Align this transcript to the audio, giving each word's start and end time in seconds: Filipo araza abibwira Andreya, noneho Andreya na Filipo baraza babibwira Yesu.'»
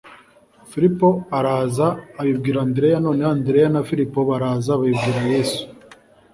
Filipo 0.71 1.09
araza 1.37 1.87
abibwira 2.19 2.57
Andreya, 2.65 2.97
noneho 3.05 3.29
Andreya 3.37 3.67
na 3.71 3.81
Filipo 3.89 4.17
baraza 4.29 4.71
babibwira 4.79 5.19
Yesu.'» 5.33 5.61